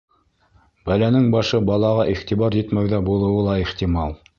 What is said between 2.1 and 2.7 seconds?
иғтибар